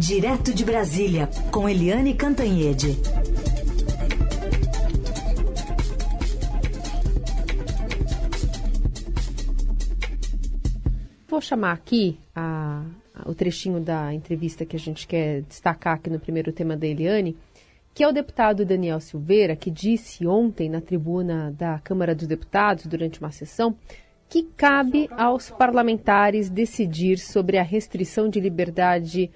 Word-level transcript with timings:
Direto 0.00 0.54
de 0.54 0.64
Brasília, 0.64 1.28
com 1.52 1.68
Eliane 1.68 2.14
Cantanhede. 2.14 2.96
Vou 11.28 11.42
chamar 11.42 11.72
aqui 11.72 12.18
a, 12.34 12.82
a, 13.14 13.28
o 13.28 13.34
trechinho 13.34 13.78
da 13.78 14.14
entrevista 14.14 14.64
que 14.64 14.74
a 14.74 14.78
gente 14.78 15.06
quer 15.06 15.42
destacar 15.42 15.96
aqui 15.96 16.08
no 16.08 16.18
primeiro 16.18 16.50
tema 16.50 16.78
da 16.78 16.86
Eliane, 16.86 17.36
que 17.92 18.02
é 18.02 18.08
o 18.08 18.12
deputado 18.12 18.64
Daniel 18.64 19.00
Silveira, 19.00 19.54
que 19.54 19.70
disse 19.70 20.26
ontem 20.26 20.70
na 20.70 20.80
tribuna 20.80 21.54
da 21.58 21.78
Câmara 21.78 22.14
dos 22.14 22.26
Deputados, 22.26 22.86
durante 22.86 23.20
uma 23.20 23.30
sessão, 23.30 23.76
que 24.30 24.44
cabe 24.56 25.10
aos 25.10 25.50
parlamentares 25.50 26.48
decidir 26.48 27.18
sobre 27.18 27.58
a 27.58 27.62
restrição 27.62 28.30
de 28.30 28.40
liberdade 28.40 29.30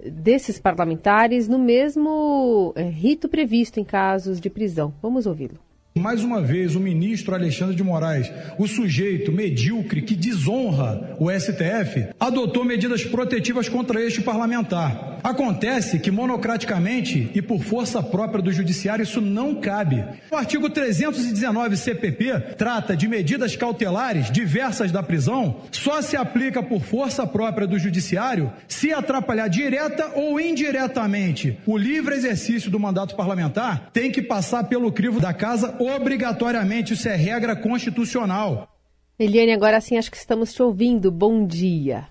desses 0.00 0.58
parlamentares 0.58 1.48
no 1.48 1.58
mesmo 1.58 2.72
eh, 2.76 2.82
rito 2.82 3.28
previsto 3.28 3.80
em 3.80 3.84
casos 3.84 4.40
de 4.40 4.48
prisão. 4.48 4.94
Vamos 5.02 5.26
ouvi-lo. 5.26 5.58
Mais 5.98 6.22
uma 6.22 6.40
vez, 6.40 6.76
o 6.76 6.80
ministro 6.80 7.34
Alexandre 7.34 7.74
de 7.74 7.82
Moraes, 7.82 8.30
o 8.56 8.68
sujeito 8.68 9.32
medíocre 9.32 10.02
que 10.02 10.14
desonra 10.14 11.16
o 11.18 11.28
STF, 11.30 12.08
adotou 12.20 12.64
medidas 12.64 13.04
protetivas 13.04 13.68
contra 13.68 14.00
este 14.00 14.22
parlamentar. 14.22 15.17
Acontece 15.28 15.98
que, 15.98 16.10
monocraticamente 16.10 17.30
e 17.34 17.42
por 17.42 17.62
força 17.62 18.02
própria 18.02 18.42
do 18.42 18.50
Judiciário, 18.50 19.02
isso 19.02 19.20
não 19.20 19.56
cabe. 19.56 20.02
O 20.30 20.34
artigo 20.34 20.70
319 20.70 21.76
CPP 21.76 22.54
trata 22.56 22.96
de 22.96 23.06
medidas 23.06 23.54
cautelares 23.54 24.30
diversas 24.30 24.90
da 24.90 25.02
prisão, 25.02 25.60
só 25.70 26.00
se 26.00 26.16
aplica 26.16 26.62
por 26.62 26.80
força 26.80 27.26
própria 27.26 27.66
do 27.66 27.78
Judiciário 27.78 28.50
se 28.66 28.90
atrapalhar 28.90 29.48
direta 29.48 30.12
ou 30.14 30.40
indiretamente 30.40 31.58
o 31.66 31.76
livre 31.76 32.14
exercício 32.14 32.70
do 32.70 32.80
mandato 32.80 33.14
parlamentar, 33.14 33.90
tem 33.92 34.10
que 34.10 34.22
passar 34.22 34.64
pelo 34.64 34.90
crivo 34.90 35.20
da 35.20 35.34
Casa 35.34 35.76
obrigatoriamente. 35.78 36.94
Isso 36.94 37.06
é 37.06 37.14
regra 37.14 37.54
constitucional. 37.54 38.74
Eliane, 39.18 39.52
agora 39.52 39.78
sim 39.78 39.98
acho 39.98 40.10
que 40.10 40.16
estamos 40.16 40.54
te 40.54 40.62
ouvindo. 40.62 41.10
Bom 41.10 41.46
dia. 41.46 42.06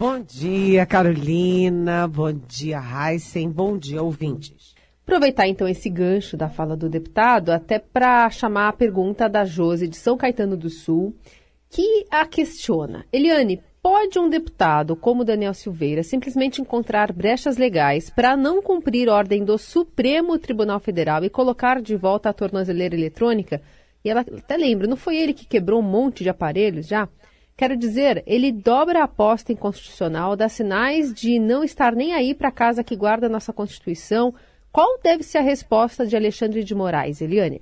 Bom 0.00 0.18
dia, 0.18 0.86
Carolina. 0.86 2.08
Bom 2.08 2.32
dia, 2.32 2.80
Heisen. 2.80 3.50
Bom 3.50 3.76
dia, 3.76 4.02
ouvintes. 4.02 4.74
Aproveitar 5.02 5.46
então 5.46 5.68
esse 5.68 5.90
gancho 5.90 6.38
da 6.38 6.48
fala 6.48 6.74
do 6.74 6.88
deputado 6.88 7.50
até 7.50 7.78
para 7.78 8.30
chamar 8.30 8.68
a 8.68 8.72
pergunta 8.72 9.28
da 9.28 9.44
Jose 9.44 9.86
de 9.86 9.98
São 9.98 10.16
Caetano 10.16 10.56
do 10.56 10.70
Sul, 10.70 11.14
que 11.68 12.06
a 12.10 12.24
questiona. 12.24 13.04
Eliane, 13.12 13.60
pode 13.82 14.18
um 14.18 14.30
deputado 14.30 14.96
como 14.96 15.22
Daniel 15.22 15.52
Silveira 15.52 16.02
simplesmente 16.02 16.62
encontrar 16.62 17.12
brechas 17.12 17.58
legais 17.58 18.08
para 18.08 18.38
não 18.38 18.62
cumprir 18.62 19.06
ordem 19.06 19.44
do 19.44 19.58
Supremo 19.58 20.38
Tribunal 20.38 20.80
Federal 20.80 21.22
e 21.26 21.28
colocar 21.28 21.82
de 21.82 21.94
volta 21.94 22.30
a 22.30 22.32
tornozeleira 22.32 22.94
eletrônica? 22.94 23.60
E 24.02 24.08
ela 24.08 24.22
até 24.22 24.56
lembra, 24.56 24.86
não 24.86 24.96
foi 24.96 25.18
ele 25.18 25.34
que 25.34 25.46
quebrou 25.46 25.78
um 25.78 25.86
monte 25.86 26.22
de 26.22 26.30
aparelhos 26.30 26.88
já? 26.88 27.06
Quero 27.60 27.76
dizer, 27.76 28.22
ele 28.26 28.50
dobra 28.50 29.00
a 29.00 29.04
aposta 29.04 29.52
inconstitucional, 29.52 30.34
dá 30.34 30.48
sinais 30.48 31.12
de 31.12 31.38
não 31.38 31.62
estar 31.62 31.94
nem 31.94 32.14
aí 32.14 32.34
para 32.34 32.48
a 32.48 32.50
casa 32.50 32.82
que 32.82 32.96
guarda 32.96 33.26
a 33.26 33.28
nossa 33.28 33.52
Constituição. 33.52 34.34
Qual 34.72 34.98
deve 35.02 35.22
ser 35.22 35.36
a 35.36 35.42
resposta 35.42 36.06
de 36.06 36.16
Alexandre 36.16 36.64
de 36.64 36.74
Moraes, 36.74 37.20
Eliane? 37.20 37.60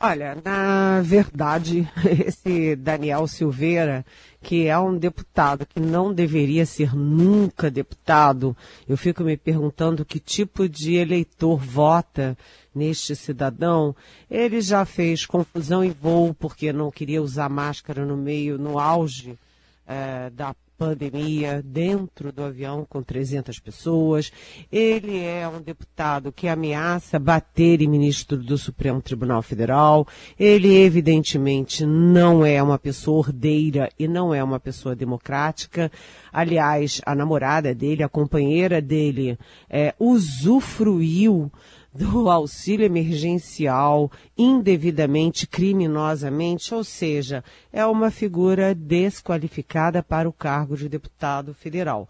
Olha, 0.00 0.36
na 0.44 1.00
verdade, 1.02 1.88
esse 2.26 2.76
Daniel 2.76 3.26
Silveira, 3.26 4.04
que 4.42 4.66
é 4.66 4.78
um 4.78 4.98
deputado 4.98 5.64
que 5.64 5.80
não 5.80 6.12
deveria 6.12 6.66
ser 6.66 6.94
nunca 6.94 7.70
deputado, 7.70 8.56
eu 8.88 8.96
fico 8.96 9.22
me 9.22 9.36
perguntando 9.36 10.04
que 10.04 10.18
tipo 10.18 10.68
de 10.68 10.96
eleitor 10.96 11.58
vota 11.58 12.36
neste 12.74 13.14
cidadão. 13.16 13.94
Ele 14.30 14.60
já 14.60 14.84
fez 14.84 15.24
confusão 15.24 15.82
em 15.82 15.92
voo 15.92 16.34
porque 16.34 16.72
não 16.72 16.90
queria 16.90 17.22
usar 17.22 17.48
máscara 17.48 18.04
no 18.04 18.16
meio, 18.16 18.58
no 18.58 18.78
auge 18.78 19.38
é, 19.86 20.28
da 20.30 20.54
pandemia 20.76 21.62
dentro 21.64 22.32
do 22.32 22.42
avião 22.42 22.86
com 22.88 23.02
300 23.02 23.58
pessoas. 23.58 24.32
Ele 24.70 25.18
é 25.18 25.48
um 25.48 25.60
deputado 25.60 26.32
que 26.32 26.48
ameaça 26.48 27.18
bater 27.18 27.80
em 27.80 27.88
ministro 27.88 28.36
do 28.36 28.58
Supremo 28.58 29.00
Tribunal 29.00 29.42
Federal. 29.42 30.06
Ele, 30.38 30.74
evidentemente, 30.74 31.86
não 31.86 32.44
é 32.44 32.62
uma 32.62 32.78
pessoa 32.78 33.18
ordeira 33.18 33.88
e 33.98 34.08
não 34.08 34.34
é 34.34 34.42
uma 34.42 34.60
pessoa 34.60 34.96
democrática. 34.96 35.90
Aliás, 36.32 37.00
a 37.06 37.14
namorada 37.14 37.74
dele, 37.74 38.02
a 38.02 38.08
companheira 38.08 38.80
dele, 38.80 39.38
é, 39.70 39.94
usufruiu 39.98 41.50
do 41.94 42.28
auxílio 42.28 42.84
emergencial 42.84 44.10
indevidamente, 44.36 45.46
criminosamente, 45.46 46.74
ou 46.74 46.82
seja, 46.82 47.44
é 47.72 47.86
uma 47.86 48.10
figura 48.10 48.74
desqualificada 48.74 50.02
para 50.02 50.28
o 50.28 50.32
cargo 50.32 50.76
de 50.76 50.88
deputado 50.88 51.54
federal. 51.54 52.08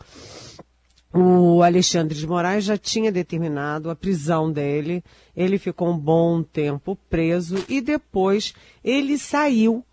O 1.12 1.62
Alexandre 1.62 2.16
de 2.16 2.26
Moraes 2.26 2.64
já 2.64 2.76
tinha 2.76 3.12
determinado 3.12 3.88
a 3.90 3.94
prisão 3.94 4.50
dele, 4.50 5.04
ele 5.36 5.58
ficou 5.58 5.90
um 5.90 5.98
bom 5.98 6.42
tempo 6.42 6.98
preso 7.08 7.62
e 7.68 7.80
depois 7.80 8.54
ele 8.82 9.16
saiu 9.18 9.84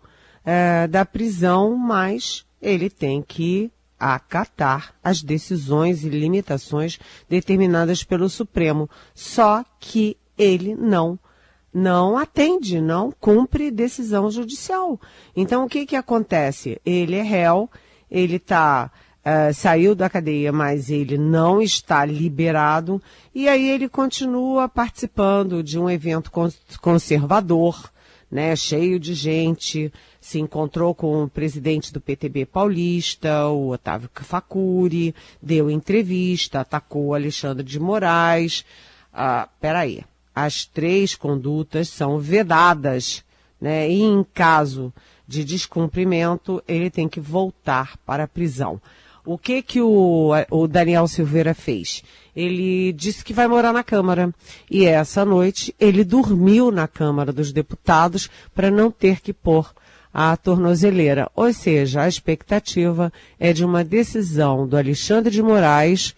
é, 0.44 0.88
da 0.88 1.04
prisão, 1.04 1.76
mas 1.76 2.44
ele 2.60 2.90
tem 2.90 3.22
que 3.22 3.70
acatar 4.02 4.94
as 5.02 5.22
decisões 5.22 6.04
e 6.04 6.08
limitações 6.08 6.98
determinadas 7.28 8.02
pelo 8.02 8.28
Supremo. 8.28 8.90
Só 9.14 9.64
que 9.78 10.16
ele 10.36 10.74
não 10.74 11.18
não 11.74 12.18
atende, 12.18 12.82
não 12.82 13.10
cumpre 13.10 13.70
decisão 13.70 14.30
judicial. 14.30 15.00
Então 15.34 15.64
o 15.64 15.68
que 15.68 15.86
que 15.86 15.96
acontece? 15.96 16.78
Ele 16.84 17.16
é 17.16 17.22
réu, 17.22 17.70
ele 18.10 18.36
está 18.36 18.90
uh, 19.22 19.54
saiu 19.54 19.94
da 19.94 20.10
cadeia, 20.10 20.52
mas 20.52 20.90
ele 20.90 21.16
não 21.16 21.62
está 21.62 22.04
liberado 22.04 23.00
e 23.34 23.48
aí 23.48 23.70
ele 23.70 23.88
continua 23.88 24.68
participando 24.68 25.62
de 25.62 25.78
um 25.78 25.88
evento 25.88 26.30
conservador, 26.80 27.90
né, 28.32 28.56
cheio 28.56 28.98
de 28.98 29.12
gente, 29.12 29.92
se 30.18 30.40
encontrou 30.40 30.94
com 30.94 31.24
o 31.24 31.28
presidente 31.28 31.92
do 31.92 32.00
PTB 32.00 32.46
paulista, 32.46 33.46
o 33.48 33.68
Otávio 33.68 34.08
Facuri, 34.14 35.14
deu 35.42 35.70
entrevista, 35.70 36.60
atacou 36.60 37.14
Alexandre 37.14 37.62
de 37.62 37.78
Moraes. 37.78 38.64
Ah, 39.12 39.46
peraí, 39.60 40.02
as 40.34 40.64
três 40.64 41.14
condutas 41.14 41.90
são 41.90 42.18
vedadas, 42.18 43.22
né? 43.60 43.90
E 43.90 44.00
em 44.00 44.24
caso 44.24 44.90
de 45.28 45.44
descumprimento, 45.44 46.62
ele 46.66 46.88
tem 46.88 47.06
que 47.06 47.20
voltar 47.20 47.98
para 47.98 48.24
a 48.24 48.28
prisão. 48.28 48.80
O 49.24 49.38
que 49.38 49.62
que 49.62 49.80
o, 49.80 50.30
o 50.50 50.66
Daniel 50.66 51.06
Silveira 51.06 51.54
fez? 51.54 52.02
Ele 52.34 52.92
disse 52.92 53.24
que 53.24 53.32
vai 53.32 53.46
morar 53.46 53.72
na 53.72 53.84
Câmara. 53.84 54.34
E 54.70 54.84
essa 54.84 55.24
noite 55.24 55.74
ele 55.78 56.02
dormiu 56.02 56.70
na 56.70 56.88
Câmara 56.88 57.32
dos 57.32 57.52
Deputados 57.52 58.28
para 58.54 58.70
não 58.70 58.90
ter 58.90 59.20
que 59.20 59.32
pôr 59.32 59.72
a 60.12 60.36
tornozeleira. 60.36 61.30
Ou 61.34 61.52
seja, 61.52 62.02
a 62.02 62.08
expectativa 62.08 63.12
é 63.38 63.52
de 63.52 63.64
uma 63.64 63.84
decisão 63.84 64.66
do 64.66 64.76
Alexandre 64.76 65.30
de 65.30 65.42
Moraes 65.42 66.14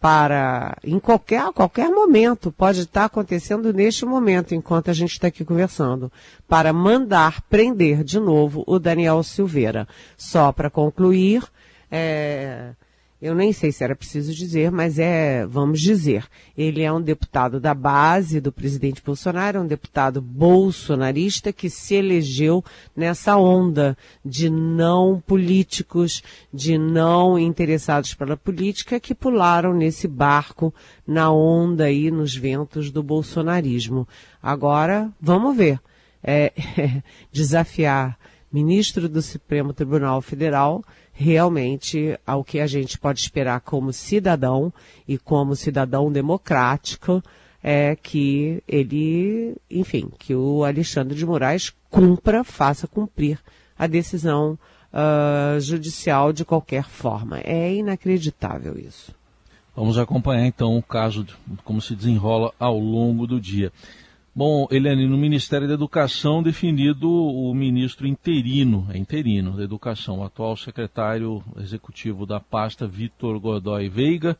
para, 0.00 0.76
em 0.84 0.98
qualquer, 0.98 1.44
qualquer 1.52 1.88
momento, 1.88 2.52
pode 2.52 2.80
estar 2.82 3.06
acontecendo 3.06 3.72
neste 3.72 4.04
momento, 4.04 4.54
enquanto 4.54 4.90
a 4.90 4.94
gente 4.94 5.12
está 5.12 5.28
aqui 5.28 5.44
conversando, 5.44 6.12
para 6.46 6.72
mandar 6.72 7.42
prender 7.42 8.04
de 8.04 8.20
novo 8.20 8.62
o 8.66 8.78
Daniel 8.78 9.22
Silveira. 9.22 9.88
Só 10.16 10.52
para 10.52 10.70
concluir, 10.70 11.42
é, 11.90 12.74
eu 13.20 13.34
nem 13.34 13.50
sei 13.50 13.72
se 13.72 13.82
era 13.82 13.96
preciso 13.96 14.34
dizer, 14.34 14.70
mas 14.70 14.98
é, 14.98 15.46
vamos 15.46 15.80
dizer, 15.80 16.26
ele 16.56 16.82
é 16.82 16.92
um 16.92 17.00
deputado 17.00 17.58
da 17.58 17.72
base 17.72 18.42
do 18.42 18.52
presidente 18.52 19.02
Bolsonaro, 19.02 19.56
é 19.56 19.60
um 19.62 19.66
deputado 19.66 20.20
bolsonarista 20.20 21.50
que 21.50 21.70
se 21.70 21.94
elegeu 21.94 22.62
nessa 22.94 23.38
onda 23.38 23.96
de 24.22 24.50
não 24.50 25.18
políticos, 25.26 26.22
de 26.52 26.76
não 26.76 27.38
interessados 27.38 28.12
pela 28.12 28.36
política, 28.36 29.00
que 29.00 29.14
pularam 29.14 29.72
nesse 29.72 30.06
barco 30.06 30.72
na 31.06 31.32
onda 31.32 31.84
aí, 31.84 32.10
nos 32.10 32.36
ventos 32.36 32.90
do 32.90 33.02
bolsonarismo. 33.02 34.06
Agora, 34.42 35.10
vamos 35.18 35.56
ver. 35.56 35.80
É, 36.22 36.52
desafiar 37.32 38.18
ministro 38.52 39.08
do 39.08 39.22
Supremo 39.22 39.72
Tribunal 39.72 40.20
Federal 40.20 40.82
realmente 41.16 42.18
ao 42.26 42.44
que 42.44 42.60
a 42.60 42.66
gente 42.66 42.98
pode 42.98 43.20
esperar 43.20 43.60
como 43.60 43.90
cidadão 43.90 44.72
e 45.08 45.16
como 45.16 45.56
cidadão 45.56 46.12
democrático 46.12 47.22
é 47.62 47.96
que 47.96 48.62
ele, 48.68 49.56
enfim, 49.70 50.10
que 50.18 50.34
o 50.34 50.62
Alexandre 50.62 51.16
de 51.16 51.24
Moraes 51.24 51.72
cumpra, 51.90 52.44
faça 52.44 52.86
cumprir 52.86 53.40
a 53.78 53.86
decisão 53.86 54.58
uh, 54.92 55.58
judicial 55.58 56.34
de 56.34 56.44
qualquer 56.44 56.84
forma. 56.84 57.40
É 57.40 57.74
inacreditável 57.74 58.78
isso. 58.78 59.10
Vamos 59.74 59.98
acompanhar 59.98 60.46
então 60.46 60.76
o 60.76 60.82
caso, 60.82 61.26
como 61.64 61.80
se 61.80 61.96
desenrola 61.96 62.52
ao 62.58 62.78
longo 62.78 63.26
do 63.26 63.40
dia. 63.40 63.72
Bom, 64.38 64.68
Eliane, 64.70 65.08
no 65.08 65.16
Ministério 65.16 65.66
da 65.66 65.72
Educação 65.72 66.42
definido 66.42 67.10
o 67.10 67.54
ministro 67.54 68.06
interino, 68.06 68.86
é 68.92 68.98
interino 68.98 69.56
da 69.56 69.62
Educação, 69.62 70.18
o 70.18 70.24
atual 70.24 70.54
secretário 70.58 71.42
executivo 71.58 72.26
da 72.26 72.38
pasta, 72.38 72.86
Vitor 72.86 73.40
Godoy 73.40 73.88
Veiga. 73.88 74.36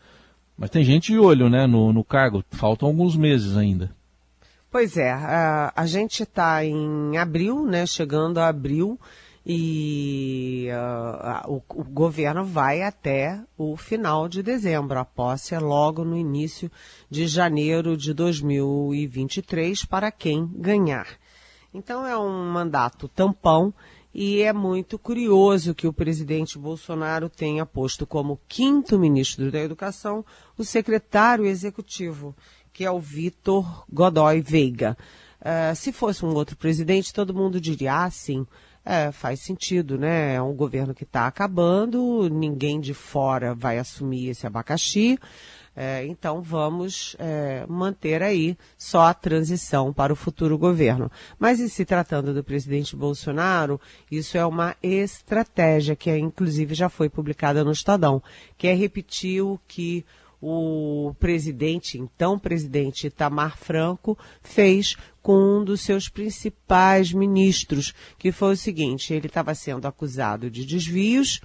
Mas 0.55 0.69
tem 0.69 0.85
gente 0.85 1.13
de 1.13 1.19
olho, 1.19 1.49
né, 1.49 1.67
no, 1.67 1.95
no 1.95 2.05
cargo. 2.05 2.45
Faltam 2.51 2.89
alguns 2.89 3.17
meses 3.17 3.57
ainda. 3.57 3.91
Pois 4.71 4.99
é, 4.99 5.11
a, 5.11 5.73
a 5.75 5.87
gente 5.87 6.25
está 6.25 6.63
em 6.63 7.17
abril, 7.17 7.65
né, 7.65 7.87
chegando 7.87 8.37
a 8.37 8.49
abril, 8.49 9.01
e 9.49 10.67
uh, 10.73 11.53
o, 11.53 11.63
o, 11.81 11.85
governo 11.85 12.45
vai 12.45 12.83
até 12.83 13.41
o 13.57 13.77
final 13.77 14.29
de 14.29 14.43
dezembro. 14.43 14.99
A 14.99 15.05
posse 15.05 15.55
é 15.55 15.61
logo 15.61 16.05
no 16.05 16.17
início 16.17 16.69
de 17.09 17.29
janeiro 17.29 17.97
de 17.97 18.13
2023 18.13 19.85
para 19.85 20.11
quem 20.11 20.51
ganhar. 20.53 21.07
Então 21.73 22.05
é 22.05 22.19
um 22.19 22.51
mandato 22.51 23.07
tampão 23.07 23.73
e 24.13 24.43
é 24.43 24.53
muito 24.53 24.99
curioso 24.99 25.77
que 25.77 25.87
o 25.87 25.93
presidente 25.93 26.59
Bolsonaro 26.59 27.29
tenha 27.29 27.65
posto 27.65 28.05
como 28.05 28.41
quinto 28.49 28.99
ministro 28.99 29.53
da 29.53 29.61
Educação 29.61 30.25
o 30.59 30.65
secretário 30.65 31.47
executivo, 31.47 32.35
que 32.73 32.85
é 32.85 32.91
o 32.91 32.99
Vitor 32.99 33.85
Godoy 33.89 34.41
Veiga. 34.41 34.99
Uh, 35.41 35.77
se 35.77 35.93
fosse 35.93 36.25
um 36.25 36.35
outro 36.35 36.57
presidente, 36.57 37.15
todo 37.15 37.35
mundo 37.35 37.61
diria, 37.61 38.05
ah, 38.05 38.11
sim, 38.11 38.45
é, 38.87 39.11
faz 39.11 39.41
sentido, 39.41 39.99
né? 39.99 40.35
É 40.35 40.41
um 40.41 40.55
governo 40.55 40.95
que 40.95 41.03
está 41.03 41.27
acabando, 41.27 42.29
ninguém 42.31 42.79
de 42.79 42.95
fora 42.95 43.53
vai 43.53 43.79
assumir 43.79 44.29
esse 44.29 44.47
abacaxi. 44.47 45.19
É, 45.75 46.07
então 46.07 46.41
vamos 46.41 47.15
é, 47.19 47.67
manter 47.69 48.23
aí 48.23 48.57
só 48.79 49.03
a 49.03 49.13
transição 49.13 49.93
para 49.93 50.13
o 50.13 50.17
futuro 50.17 50.57
governo. 50.57 51.11
Mas 51.39 51.61
em 51.61 51.69
se 51.69 51.85
tratando 51.85 52.33
do 52.33 52.45
presidente 52.45 52.97
Bolsonaro, 52.97 53.79
isso 54.11 54.39
é 54.39 54.47
uma 54.47 54.75
estratégia 54.81 55.97
que 55.97 56.17
inclusive 56.17 56.73
já 56.73 56.89
foi 56.89 57.11
publicada 57.11 57.63
no 57.63 57.73
Estadão, 57.73 58.23
que 58.57 58.69
é 58.69 58.73
repetir 58.73 59.43
o 59.43 59.61
que 59.67 60.07
o 60.41 61.15
presidente, 61.19 61.99
então 61.99 62.39
presidente 62.39 63.07
Itamar 63.07 63.57
Franco, 63.57 64.17
fez 64.43 64.97
com 65.23 65.59
um 65.59 65.65
dos 65.65 65.81
seus 65.81 66.09
principais 66.09 67.13
ministros, 67.13 67.95
que 68.19 68.31
foi 68.31 68.53
o 68.53 68.57
seguinte: 68.57 69.13
ele 69.13 69.27
estava 69.27 69.55
sendo 69.55 69.87
acusado 69.87 70.51
de 70.51 70.65
desvios 70.65 71.41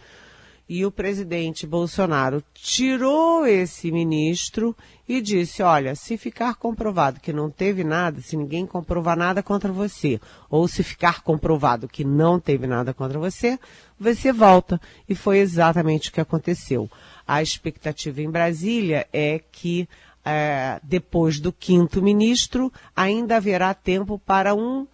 e 0.73 0.85
o 0.85 0.91
presidente 0.91 1.67
Bolsonaro 1.67 2.41
tirou 2.53 3.45
esse 3.45 3.91
ministro 3.91 4.73
e 5.05 5.19
disse: 5.19 5.61
olha, 5.61 5.95
se 5.95 6.17
ficar 6.17 6.55
comprovado 6.55 7.19
que 7.19 7.33
não 7.33 7.49
teve 7.49 7.83
nada, 7.83 8.21
se 8.21 8.37
ninguém 8.37 8.65
comprovar 8.65 9.17
nada 9.17 9.43
contra 9.43 9.69
você, 9.69 10.17
ou 10.49 10.69
se 10.69 10.81
ficar 10.81 11.23
comprovado 11.23 11.89
que 11.89 12.05
não 12.05 12.39
teve 12.39 12.67
nada 12.67 12.93
contra 12.93 13.19
você, 13.19 13.59
você 13.99 14.31
volta. 14.31 14.79
E 15.09 15.13
foi 15.13 15.39
exatamente 15.39 16.07
o 16.07 16.13
que 16.13 16.21
aconteceu. 16.21 16.89
A 17.27 17.41
expectativa 17.41 18.21
em 18.21 18.29
Brasília 18.29 19.07
é 19.11 19.39
que 19.51 19.87
é, 20.23 20.79
depois 20.83 21.39
do 21.39 21.51
quinto 21.51 22.01
ministro 22.01 22.71
ainda 22.95 23.37
haverá 23.37 23.73
tempo 23.73 24.19
para 24.19 24.53
um, 24.53 24.87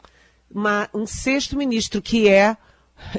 uma, 0.49 0.89
um 0.93 1.05
sexto 1.05 1.57
ministro, 1.57 2.01
que 2.01 2.29
é 2.29 2.55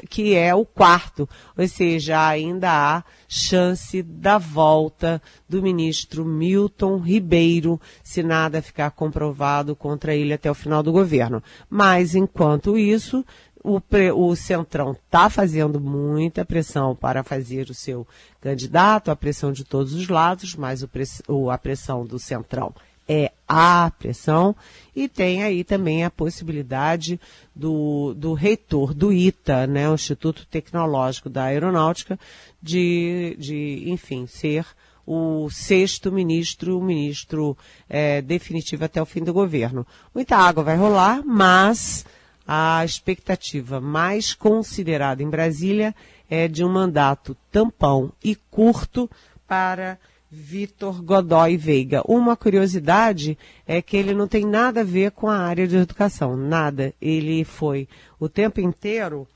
que 0.09 0.35
é 0.35 0.53
o 0.53 0.65
quarto, 0.65 1.27
ou 1.57 1.67
seja, 1.67 2.27
ainda 2.27 2.69
há 2.69 3.03
chance 3.27 4.01
da 4.01 4.37
volta 4.37 5.21
do 5.47 5.61
ministro 5.61 6.25
Milton 6.25 6.97
Ribeiro, 6.97 7.79
se 8.03 8.21
nada 8.21 8.61
ficar 8.61 8.91
comprovado 8.91 9.75
contra 9.75 10.15
ele 10.15 10.33
até 10.33 10.49
o 10.49 10.55
final 10.55 10.83
do 10.83 10.91
governo. 10.91 11.41
Mas, 11.69 12.15
enquanto 12.15 12.77
isso, 12.77 13.25
o, 13.63 13.81
o 14.15 14.35
Centrão 14.35 14.91
está 14.91 15.29
fazendo 15.29 15.79
muita 15.79 16.45
pressão 16.45 16.95
para 16.95 17.23
fazer 17.23 17.69
o 17.69 17.73
seu 17.73 18.07
candidato, 18.41 19.11
a 19.11 19.15
pressão 19.15 19.51
de 19.51 19.63
todos 19.63 19.93
os 19.93 20.07
lados, 20.07 20.55
mas 20.55 20.85
o, 21.27 21.49
a 21.49 21.57
pressão 21.57 22.05
do 22.05 22.17
Centrão 22.17 22.73
é 23.07 23.31
a 23.47 23.91
pressão, 23.97 24.55
e 24.95 25.09
tem 25.09 25.41
aí 25.41 25.63
também 25.63 26.05
a 26.05 26.11
possibilidade 26.11 27.19
do, 27.55 28.13
do 28.13 28.33
reitor 28.33 28.93
do 28.93 29.11
ITA, 29.11 29.65
né, 29.65 29.89
o 29.89 29.95
Instituto 29.95 30.45
Tecnológico 30.45 31.27
da 31.27 31.45
Aeronáutica, 31.45 32.19
de, 32.61 33.35
de 33.39 33.85
enfim, 33.87 34.27
ser 34.27 34.63
o 35.07 35.49
sexto 35.49 36.11
ministro, 36.11 36.77
o 36.77 36.83
ministro 36.83 37.57
é, 37.89 38.21
definitivo 38.21 38.85
até 38.85 39.01
o 39.01 39.07
fim 39.07 39.23
do 39.23 39.33
governo. 39.33 39.87
Muita 40.13 40.37
água 40.37 40.63
vai 40.63 40.77
rolar, 40.77 41.23
mas 41.25 42.05
a 42.51 42.83
expectativa 42.83 43.79
mais 43.79 44.33
considerada 44.33 45.21
em 45.21 45.29
Brasília 45.29 45.93
é 46.27 46.47
de 46.47 46.65
um 46.65 46.69
mandato 46.69 47.37
tampão 47.51 48.11
e 48.23 48.35
curto 48.35 49.07
para 49.47 49.99
Vitor 50.31 50.99
Godoy 51.03 51.57
Veiga. 51.57 52.01
Uma 52.07 52.35
curiosidade 52.35 53.37
é 53.67 53.83
que 53.83 53.95
ele 53.95 54.15
não 54.15 54.27
tem 54.27 54.47
nada 54.47 54.81
a 54.81 54.83
ver 54.83 55.11
com 55.11 55.29
a 55.29 55.37
área 55.37 55.67
de 55.67 55.75
educação, 55.75 56.35
nada. 56.35 56.91
Ele 56.99 57.43
foi 57.43 57.87
o 58.19 58.27
tempo 58.27 58.59
inteiro 58.59 59.27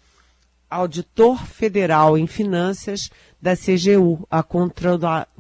auditor 0.68 1.46
federal 1.46 2.18
em 2.18 2.26
finanças 2.26 3.12
da 3.40 3.56
CGU, 3.56 4.28
a 4.28 4.44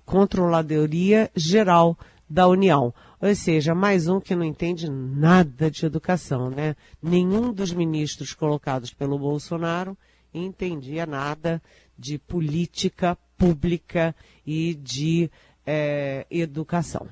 Controladoria 0.06 1.32
Geral 1.36 1.98
da 2.30 2.48
União. 2.48 2.94
Ou 3.24 3.34
seja, 3.34 3.74
mais 3.74 4.10
um 4.10 4.20
que 4.20 4.36
não 4.36 4.44
entende 4.44 4.92
nada 4.92 5.72
de 5.72 5.86
educação, 5.86 6.50
né? 6.50 6.76
Nenhum 7.02 7.54
dos 7.54 7.72
ministros 7.72 8.34
colocados 8.34 8.94
pelo 8.94 9.18
Bolsonaro 9.18 9.98
entendia 10.34 11.06
nada 11.06 11.62
de 11.98 12.20
política 12.20 13.18
pública 13.38 14.14
e 14.46 14.74
de 14.74 15.32
é, 15.66 16.28
educação. 16.30 17.08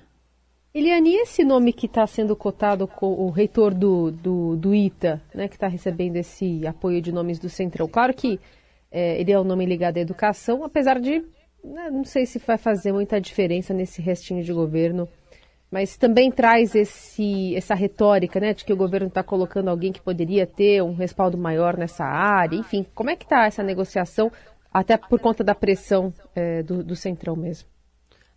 Eliane, 0.73 1.11
e 1.11 1.21
esse 1.21 1.45
nome 1.45 1.71
que 1.71 1.85
está 1.85 2.05
sendo 2.05 2.35
cotado 2.35 2.89
com 2.89 3.13
o 3.13 3.29
reitor 3.29 3.73
do, 3.73 4.11
do, 4.11 4.57
do 4.57 4.75
ITA, 4.75 5.21
né, 5.33 5.47
que 5.47 5.55
está 5.55 5.69
recebendo 5.69 6.17
esse 6.17 6.67
apoio 6.67 7.01
de 7.01 7.13
nomes 7.13 7.39
do 7.39 7.47
Centrão? 7.47 7.87
Claro 7.87 8.13
que 8.13 8.37
é, 8.91 9.17
ele 9.17 9.31
é 9.31 9.39
um 9.39 9.45
nome 9.45 9.65
ligado 9.65 9.95
à 9.95 10.01
educação, 10.01 10.65
apesar 10.65 10.99
de 10.99 11.23
né, 11.63 11.89
não 11.89 12.03
sei 12.03 12.25
se 12.25 12.37
vai 12.39 12.57
fazer 12.57 12.91
muita 12.91 13.21
diferença 13.21 13.73
nesse 13.73 14.01
restinho 14.01 14.43
de 14.43 14.51
governo 14.51 15.07
mas 15.71 15.95
também 15.95 16.29
traz 16.29 16.75
esse, 16.75 17.55
essa 17.55 17.73
retórica, 17.73 18.41
né, 18.41 18.53
de 18.53 18.65
que 18.65 18.73
o 18.73 18.77
governo 18.77 19.07
está 19.07 19.23
colocando 19.23 19.69
alguém 19.69 19.93
que 19.93 20.01
poderia 20.01 20.45
ter 20.45 20.83
um 20.83 20.93
respaldo 20.93 21.37
maior 21.37 21.77
nessa 21.77 22.03
área. 22.03 22.57
Enfim, 22.57 22.85
como 22.93 23.09
é 23.09 23.15
que 23.15 23.23
está 23.23 23.45
essa 23.45 23.63
negociação, 23.63 24.29
até 24.71 24.97
por 24.97 25.17
conta 25.19 25.45
da 25.45 25.55
pressão 25.55 26.13
é, 26.35 26.61
do, 26.61 26.83
do 26.83 26.95
Centrão 26.95 27.37
mesmo? 27.37 27.69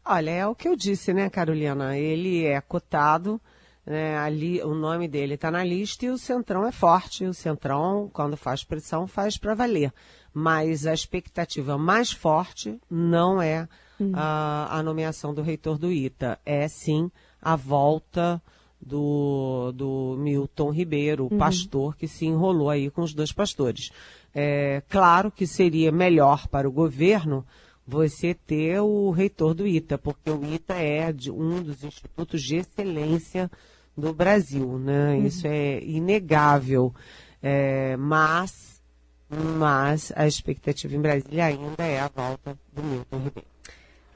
Olha, 0.04 0.30
é 0.30 0.46
o 0.46 0.54
que 0.54 0.68
eu 0.68 0.76
disse, 0.76 1.12
né, 1.12 1.28
Carolina? 1.28 1.98
Ele 1.98 2.44
é 2.44 2.60
cotado, 2.60 3.40
né, 3.84 4.16
ali, 4.16 4.62
o 4.62 4.72
nome 4.72 5.08
dele 5.08 5.34
está 5.34 5.50
na 5.50 5.64
lista 5.64 6.06
e 6.06 6.10
o 6.10 6.18
Centrão 6.18 6.64
é 6.64 6.70
forte. 6.70 7.24
O 7.24 7.34
Centrão, 7.34 8.08
quando 8.12 8.36
faz 8.36 8.62
pressão, 8.62 9.08
faz 9.08 9.36
para 9.36 9.54
valer. 9.54 9.92
Mas 10.32 10.86
a 10.86 10.94
expectativa 10.94 11.76
mais 11.76 12.12
forte 12.12 12.78
não 12.88 13.42
é 13.42 13.68
uhum. 13.98 14.12
a, 14.14 14.78
a 14.78 14.82
nomeação 14.84 15.34
do 15.34 15.42
reitor 15.42 15.78
do 15.78 15.90
ITA. 15.90 16.38
É 16.46 16.68
sim 16.68 17.10
a 17.44 17.54
volta 17.56 18.42
do, 18.80 19.72
do 19.72 20.16
Milton 20.18 20.70
Ribeiro, 20.70 21.24
o 21.24 21.32
uhum. 21.32 21.38
pastor 21.38 21.96
que 21.96 22.08
se 22.08 22.26
enrolou 22.26 22.70
aí 22.70 22.90
com 22.90 23.02
os 23.02 23.14
dois 23.14 23.32
pastores. 23.32 23.90
É, 24.34 24.82
claro 24.88 25.30
que 25.30 25.46
seria 25.46 25.92
melhor 25.92 26.48
para 26.48 26.68
o 26.68 26.72
governo 26.72 27.46
você 27.86 28.34
ter 28.34 28.80
o 28.80 29.10
reitor 29.10 29.54
do 29.54 29.66
ITA, 29.66 29.98
porque 29.98 30.30
o 30.30 30.44
ITA 30.44 30.74
é 30.74 31.12
de 31.12 31.30
um 31.30 31.62
dos 31.62 31.84
institutos 31.84 32.42
de 32.42 32.56
excelência 32.56 33.50
do 33.96 34.12
Brasil, 34.12 34.78
né? 34.78 35.14
Uhum. 35.14 35.26
Isso 35.26 35.46
é 35.46 35.82
inegável. 35.84 36.94
É, 37.42 37.96
mas, 37.96 38.82
mas 39.28 40.12
a 40.16 40.26
expectativa 40.26 40.96
em 40.96 41.00
Brasília 41.00 41.44
ainda 41.44 41.84
é 41.84 42.00
a 42.00 42.08
volta 42.08 42.58
do 42.72 42.82
Milton 42.82 43.18
Ribeiro. 43.18 43.48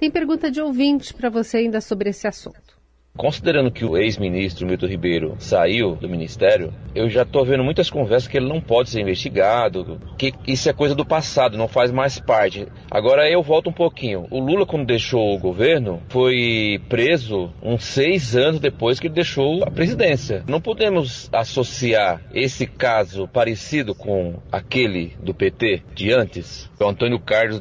Tem 0.00 0.10
pergunta 0.10 0.50
de 0.50 0.60
ouvinte 0.60 1.12
para 1.12 1.28
você 1.28 1.58
ainda 1.58 1.80
sobre 1.80 2.08
esse 2.10 2.26
assunto. 2.26 2.77
Considerando 3.18 3.72
que 3.72 3.84
o 3.84 3.96
ex-ministro 3.96 4.64
Milton 4.64 4.86
Ribeiro 4.86 5.36
saiu 5.40 5.96
do 5.96 6.08
ministério, 6.08 6.72
eu 6.94 7.10
já 7.10 7.22
estou 7.22 7.44
vendo 7.44 7.64
muitas 7.64 7.90
conversas 7.90 8.28
que 8.28 8.36
ele 8.36 8.48
não 8.48 8.60
pode 8.60 8.90
ser 8.90 9.00
investigado, 9.00 10.00
que 10.16 10.32
isso 10.46 10.70
é 10.70 10.72
coisa 10.72 10.94
do 10.94 11.04
passado, 11.04 11.58
não 11.58 11.66
faz 11.66 11.90
mais 11.90 12.20
parte. 12.20 12.68
Agora 12.88 13.28
eu 13.28 13.42
volto 13.42 13.70
um 13.70 13.72
pouquinho. 13.72 14.28
O 14.30 14.38
Lula, 14.38 14.64
quando 14.64 14.86
deixou 14.86 15.34
o 15.34 15.38
governo, 15.38 16.00
foi 16.08 16.80
preso 16.88 17.52
uns 17.60 17.82
seis 17.82 18.36
anos 18.36 18.60
depois 18.60 19.00
que 19.00 19.08
ele 19.08 19.14
deixou 19.14 19.64
a 19.64 19.70
presidência. 19.70 20.44
Não 20.46 20.60
podemos 20.60 21.28
associar 21.32 22.22
esse 22.32 22.68
caso 22.68 23.26
parecido 23.26 23.96
com 23.96 24.40
aquele 24.52 25.16
do 25.20 25.34
PT 25.34 25.82
de 25.92 26.12
antes, 26.12 26.70
o 26.80 26.86
Antônio 26.86 27.18
Carlos. 27.18 27.60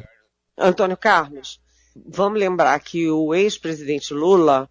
Antônio 0.56 0.96
Carlos. 0.96 1.60
vamos 2.06 2.38
lembrar 2.38 2.78
que 2.78 3.10
o 3.10 3.34
ex-presidente 3.34 4.14
Lula, 4.14 4.68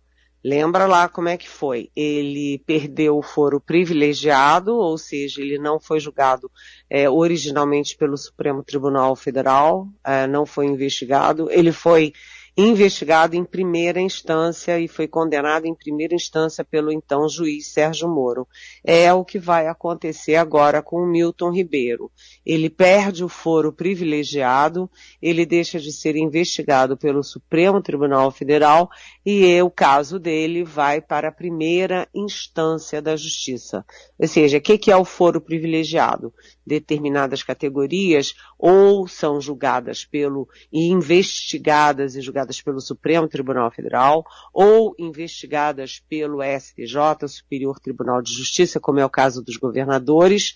lembra 0.48 0.86
lá 0.86 1.10
como 1.10 1.28
é 1.28 1.36
que 1.36 1.50
foi? 1.50 1.90
Ele 1.94 2.64
perdeu 2.66 3.18
o 3.18 3.22
foro 3.22 3.60
privilegiado, 3.60 4.74
ou 4.78 4.98
seja, 4.98 5.42
ele 5.42 5.58
não 5.58 5.78
foi 5.78 6.00
julgado 6.00 6.50
é, 6.90 7.10
originalmente 7.10 7.98
pelo 7.98 8.16
Supremo 8.16 8.64
Tribunal 8.64 9.14
Federal, 9.14 9.90
é, 10.06 10.26
não 10.26 10.46
foi 10.46 10.68
investigado, 10.68 11.52
ele 11.52 11.74
foi 11.74 12.14
investigado 12.58 13.36
em 13.36 13.46
primeira 13.46 14.02
instância 14.02 14.80
e 14.80 14.88
foi 14.88 15.08
condenado 15.08 15.68
em 15.68 15.76
primeira 15.76 16.16
instância 16.16 16.64
pelo 16.64 16.92
então 16.92 17.30
juiz 17.30 17.68
Sérgio 17.68 18.10
Moro. 18.10 18.48
É 18.84 19.14
o 19.14 19.24
que 19.24 19.38
vai 19.38 19.68
acontecer 19.68 20.36
agora 20.36 20.82
com 20.82 20.98
o 20.98 21.06
Milton 21.06 21.52
Ribeiro. 21.52 22.12
Ele 22.44 22.68
perde 22.68 23.24
o 23.24 23.30
foro 23.30 23.72
privilegiado, 23.72 24.90
ele 25.22 25.46
deixa 25.46 25.80
de 25.80 25.92
ser 25.92 26.16
investigado 26.16 26.98
pelo 26.98 27.24
Supremo 27.24 27.80
Tribunal 27.80 28.32
Federal 28.32 28.90
e 29.24 29.62
o 29.62 29.70
caso 29.70 30.18
dele 30.18 30.64
vai 30.64 31.00
para 31.00 31.28
a 31.28 31.32
primeira 31.32 32.08
instância 32.12 33.00
da 33.00 33.16
Justiça. 33.16 33.86
Ou 34.18 34.28
seja, 34.28 34.58
o 34.58 34.62
que 34.62 34.92
é 34.92 34.98
o 34.98 35.06
foro 35.06 35.40
privilegiado? 35.40 36.34
Determinadas 36.68 37.44
categorias 37.44 38.36
ou 38.60 39.08
são 39.08 39.40
julgadas 39.40 40.04
pelo 40.04 40.50
e 40.70 40.90
investigadas 40.90 42.18
e 42.18 42.22
julgadas 42.22 42.62
pelo 42.62 42.82
Supremo 42.82 43.26
Tribunal 43.26 43.72
Federal 43.72 44.26
ou 44.54 44.94
investigadas 45.00 46.04
pelo 46.10 46.40
STJ, 46.44 47.26
Superior 47.30 47.80
Tribunal 47.80 48.22
de 48.22 48.34
Justiça, 48.34 48.82
como 48.82 49.00
é 49.00 49.06
o 49.06 49.10
caso 49.10 49.42
dos 49.42 49.56
governadores, 49.56 50.56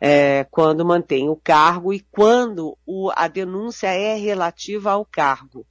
é, 0.00 0.46
quando 0.50 0.86
mantém 0.86 1.28
o 1.28 1.36
cargo 1.36 1.92
e 1.92 2.00
quando 2.00 2.76
o, 2.86 3.10
a 3.14 3.28
denúncia 3.28 3.88
é 3.88 4.16
relativa 4.16 4.92
ao 4.92 5.04
cargo. 5.04 5.66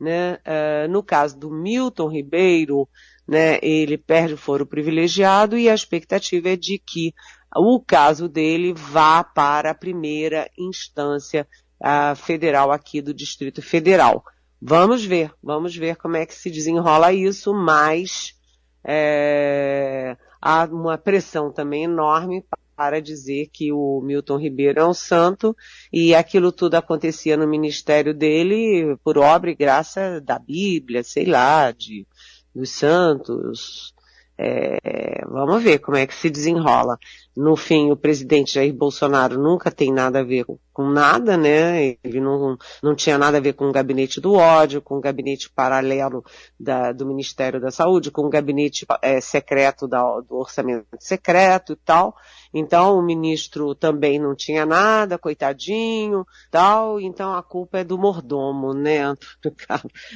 Né? 0.00 0.38
É, 0.44 0.88
no 0.88 1.02
caso 1.02 1.38
do 1.38 1.50
Milton 1.50 2.08
Ribeiro, 2.08 2.88
né, 3.28 3.58
ele 3.62 3.98
perde 3.98 4.34
o 4.34 4.38
foro 4.38 4.64
privilegiado 4.64 5.58
e 5.58 5.68
a 5.68 5.74
expectativa 5.74 6.50
é 6.50 6.56
de 6.56 6.78
que 6.78 7.14
o 7.58 7.80
caso 7.80 8.28
dele 8.28 8.72
vá 8.72 9.24
para 9.24 9.70
a 9.70 9.74
primeira 9.74 10.50
instância 10.58 11.46
a 11.80 12.14
federal 12.14 12.72
aqui 12.72 13.02
do 13.02 13.12
Distrito 13.12 13.60
Federal. 13.60 14.24
Vamos 14.60 15.04
ver, 15.04 15.32
vamos 15.42 15.76
ver 15.76 15.96
como 15.96 16.16
é 16.16 16.24
que 16.24 16.34
se 16.34 16.50
desenrola 16.50 17.12
isso, 17.12 17.52
mas 17.52 18.34
é, 18.82 20.16
há 20.40 20.64
uma 20.64 20.96
pressão 20.96 21.52
também 21.52 21.84
enorme 21.84 22.44
para 22.74 23.00
dizer 23.00 23.48
que 23.52 23.72
o 23.72 24.00
Milton 24.02 24.38
Ribeiro 24.38 24.80
é 24.80 24.86
um 24.86 24.94
santo 24.94 25.56
e 25.92 26.14
aquilo 26.14 26.52
tudo 26.52 26.74
acontecia 26.74 27.36
no 27.36 27.46
ministério 27.46 28.14
dele 28.14 28.96
por 29.02 29.18
obra 29.18 29.50
e 29.50 29.54
graça 29.54 30.20
da 30.20 30.38
Bíblia, 30.38 31.02
sei 31.02 31.24
lá, 31.24 31.70
de, 31.70 32.06
dos 32.54 32.70
santos, 32.70 33.94
é, 34.38 35.24
vamos 35.26 35.62
ver 35.62 35.78
como 35.78 35.96
é 35.96 36.06
que 36.06 36.14
se 36.14 36.28
desenrola. 36.28 36.98
No 37.34 37.56
fim, 37.56 37.90
o 37.90 37.96
presidente 37.96 38.54
Jair 38.54 38.72
Bolsonaro 38.72 39.38
nunca 39.38 39.70
tem 39.70 39.92
nada 39.92 40.20
a 40.20 40.24
ver 40.24 40.44
com, 40.72 40.88
nada, 40.90 41.36
né? 41.36 41.96
Ele 42.04 42.20
não, 42.20 42.56
não 42.82 42.94
tinha 42.94 43.16
nada 43.16 43.38
a 43.38 43.40
ver 43.40 43.54
com 43.54 43.68
o 43.68 43.72
gabinete 43.72 44.20
do 44.20 44.34
ódio, 44.34 44.82
com 44.82 44.96
o 44.96 45.00
gabinete 45.00 45.50
paralelo 45.50 46.22
da, 46.58 46.92
do 46.92 47.06
Ministério 47.06 47.60
da 47.60 47.70
Saúde, 47.70 48.10
com 48.10 48.22
o 48.22 48.30
gabinete 48.30 48.86
é, 49.02 49.20
secreto 49.20 49.88
da, 49.88 50.02
do 50.20 50.36
orçamento 50.36 50.86
secreto 50.98 51.72
e 51.72 51.76
tal. 51.76 52.14
Então, 52.52 52.98
o 52.98 53.02
ministro 53.02 53.74
também 53.74 54.18
não 54.18 54.34
tinha 54.34 54.64
nada, 54.64 55.18
coitadinho, 55.18 56.26
tal. 56.50 57.00
Então, 57.00 57.34
a 57.34 57.42
culpa 57.42 57.78
é 57.78 57.84
do 57.84 57.98
mordomo, 57.98 58.72
né? 58.72 59.14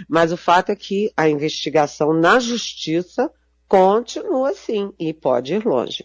Mas 0.09 0.33
o 0.33 0.37
fato 0.37 0.71
é 0.71 0.77
que 0.77 1.11
a 1.17 1.29
investigação 1.29 2.12
na 2.15 2.39
justiça 2.39 3.31
continua 3.71 4.50
assim 4.50 4.93
e 4.99 5.15
pode 5.15 5.55
ir 5.55 5.65
longe. 5.65 6.05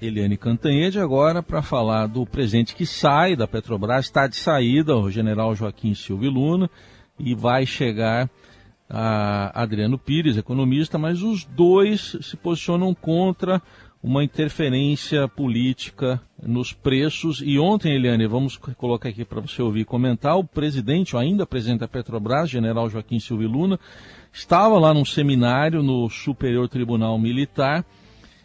Eliane 0.00 0.38
Cantanhede 0.38 0.98
agora 0.98 1.42
para 1.42 1.60
falar 1.60 2.06
do 2.06 2.24
presidente 2.24 2.74
que 2.74 2.86
sai 2.86 3.36
da 3.36 3.46
Petrobras, 3.46 4.06
está 4.06 4.26
de 4.26 4.36
saída, 4.36 4.96
o 4.96 5.10
general 5.10 5.54
Joaquim 5.54 5.94
Silva 5.94 6.24
Luna, 6.24 6.70
e 7.18 7.34
vai 7.34 7.66
chegar 7.66 8.30
a 8.88 9.62
Adriano 9.62 9.98
Pires, 9.98 10.38
economista, 10.38 10.96
mas 10.96 11.22
os 11.22 11.44
dois 11.44 12.16
se 12.22 12.38
posicionam 12.38 12.94
contra 12.94 13.60
uma 14.04 14.22
interferência 14.22 15.26
política 15.26 16.20
nos 16.42 16.74
preços. 16.74 17.40
E 17.42 17.58
ontem, 17.58 17.94
Eliane, 17.94 18.26
vamos 18.26 18.58
colocar 18.76 19.08
aqui 19.08 19.24
para 19.24 19.40
você 19.40 19.62
ouvir 19.62 19.86
comentar, 19.86 20.36
o 20.36 20.44
presidente, 20.44 21.16
ou 21.16 21.22
ainda 21.22 21.46
presidente 21.46 21.80
da 21.80 21.88
Petrobras, 21.88 22.50
general 22.50 22.90
Joaquim 22.90 23.18
Silva 23.18 23.44
Luna, 23.44 23.80
estava 24.30 24.78
lá 24.78 24.92
num 24.92 25.06
seminário 25.06 25.82
no 25.82 26.10
Superior 26.10 26.68
Tribunal 26.68 27.18
Militar 27.18 27.82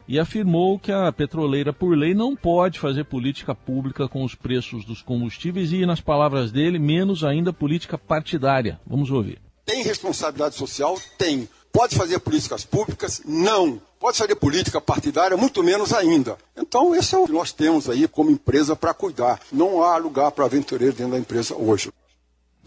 e 0.08 0.18
afirmou 0.18 0.80
que 0.80 0.94
a 0.94 1.12
petroleira, 1.12 1.74
por 1.74 1.96
lei, 1.96 2.14
não 2.14 2.38
pode 2.38 2.80
fazer 2.80 3.04
política 3.04 3.54
pública 3.54 4.08
com 4.08 4.24
os 4.24 4.34
preços 4.34 4.86
dos 4.86 5.02
combustíveis 5.02 5.74
e, 5.74 5.86
nas 5.86 6.00
palavras 6.00 6.54
dele, 6.54 6.80
menos 6.80 7.26
ainda 7.26 7.52
política 7.52 7.98
partidária. 7.98 8.80
Vamos 8.88 9.12
ouvir. 9.12 9.40
Tem 9.66 9.84
responsabilidade 9.84 10.56
social? 10.56 10.98
Tem. 11.18 11.50
Pode 11.72 11.96
fazer 11.96 12.20
políticas 12.20 12.66
públicas? 12.66 13.22
Não. 13.26 13.82
Pode 14.00 14.18
fazer 14.18 14.36
política 14.36 14.80
partidária? 14.80 15.36
Muito 15.38 15.62
menos 15.62 15.94
ainda. 15.94 16.38
Então, 16.56 16.96
esse 16.96 17.16
é 17.16 17.18
o 17.18 17.26
que 17.26 17.32
nós 17.32 17.52
temos 17.52 17.90
aí 17.90 18.08
como 18.08 18.32
empresa 18.32 18.76
para 18.76 18.94
cuidar. 18.94 19.40
Não 19.52 19.84
há 19.84 19.98
lugar 19.98 20.32
para 20.32 20.46
aventureiro 20.46 20.96
dentro 20.96 21.14
da 21.14 21.20
empresa 21.20 21.56
hoje. 21.56 21.92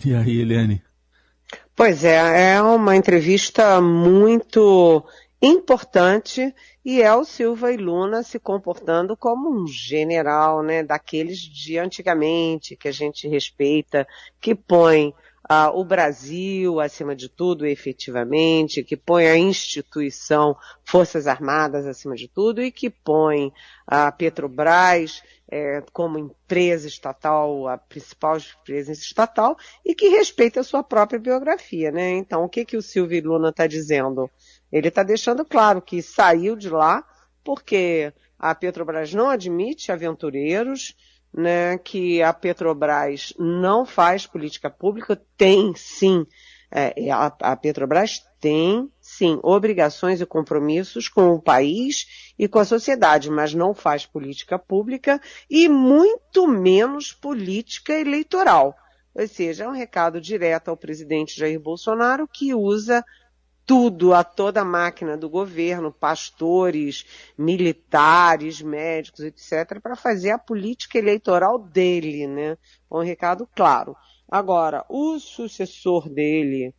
E 0.04 0.14
aí, 0.14 0.40
Eliane? 0.40 0.82
Pois 1.75 2.04
é, 2.04 2.54
é 2.54 2.62
uma 2.62 2.97
entrevista 2.97 3.80
muito 3.80 5.04
importante 5.40 6.54
e 6.85 7.02
é 7.02 7.14
o 7.14 7.25
Silva 7.25 7.73
e 7.73 7.76
Luna 7.76 8.23
se 8.23 8.38
comportando 8.38 9.16
como 9.16 9.50
um 9.50 9.66
general, 9.66 10.62
né, 10.62 10.82
daqueles 10.82 11.38
de 11.38 11.78
antigamente 11.78 12.76
que 12.76 12.88
a 12.88 12.92
gente 12.92 13.26
respeita, 13.26 14.06
que 14.40 14.54
põe 14.54 15.14
ah, 15.49 15.71
o 15.75 15.85
Brasil 15.85 16.81
acima 16.81 17.17
de 17.17 17.29
tudo, 17.29 17.67
efetivamente, 17.67 18.85
que 18.85 18.97
põe 18.97 19.27
a 19.27 19.37
instituição 19.37 20.57
Forças 20.85 21.27
Armadas 21.27 21.87
acima 21.87 22.15
de 22.15 22.29
tudo 22.29 22.63
e 22.63 22.71
que 22.71 22.89
põe 22.89 23.53
a 23.87 24.13
Petrobras 24.13 25.23
é, 25.51 25.83
como 25.93 26.19
empresa 26.19 26.89
estatal, 26.89 27.69
a 27.69 27.77
principal 27.77 28.39
empresa 28.39 28.93
estatal, 28.93 29.57
e 29.85 29.95
que 29.95 30.09
respeita 30.09 30.61
a 30.61 30.65
sua 30.65 30.83
própria 30.83 31.19
biografia, 31.19 31.91
né? 31.91 32.11
Então, 32.13 32.45
o 32.45 32.49
que, 32.49 32.65
que 32.65 32.77
o 32.77 32.83
Silvio 32.83 33.23
Luna 33.23 33.51
está 33.51 33.67
dizendo? 33.67 34.31
Ele 34.73 34.89
está 34.89 35.03
deixando 35.03 35.45
claro 35.45 35.83
que 35.83 36.01
saiu 36.01 36.57
de 36.57 36.71
lá 36.71 37.05
porque 37.45 38.13
a 38.39 38.55
Petrobras 38.55 39.13
não 39.13 39.29
admite 39.29 39.93
aventureiros, 39.93 40.97
né, 41.33 41.79
que 41.79 42.23
a 42.23 42.33
Petrobras 42.33 43.33
não 43.39 43.87
faz 43.87 44.27
política 44.27 44.69
pública, 44.69 45.21
tem 45.37 45.75
sim, 45.75 46.27
é, 46.71 47.11
a, 47.11 47.27
a 47.41 47.57
Petrobras 47.57 48.23
tem 48.41 48.91
sim 49.01 49.39
obrigações 49.43 50.21
e 50.21 50.27
compromissos 50.27 51.09
com 51.09 51.31
o 51.31 51.41
país 51.41 52.33
e 52.39 52.49
com 52.49 52.59
a 52.59 52.65
sociedade, 52.65 53.31
mas 53.31 53.55
não 53.55 53.73
faz 53.73 54.05
política 54.05 54.59
pública 54.59 55.21
e 55.49 55.69
muito 55.69 56.49
menos 56.49 57.12
política 57.12 57.93
eleitoral. 57.93 58.75
Ou 59.15 59.29
seja, 59.29 59.65
é 59.65 59.69
um 59.69 59.73
recado 59.73 60.21
direto 60.21 60.69
ao 60.69 60.77
presidente 60.77 61.39
Jair 61.39 61.61
Bolsonaro 61.61 62.27
que 62.27 62.55
usa 62.55 63.05
tudo, 63.66 64.12
a 64.12 64.25
toda 64.25 64.61
a 64.61 64.64
máquina 64.64 65.16
do 65.16 65.28
governo, 65.28 65.92
pastores, 65.92 67.04
militares, 67.37 68.61
médicos, 68.61 69.21
etc., 69.21 69.81
para 69.81 69.97
fazer 69.97 70.31
a 70.31 70.38
política 70.38 70.99
eleitoral 70.99 71.59
dele, 71.59 72.26
né? 72.26 72.57
Um 72.90 73.02
recado 73.02 73.49
claro. 73.54 73.97
Agora, 74.31 74.85
o 74.88 75.19
sucessor 75.19 76.09
dele, 76.09 76.75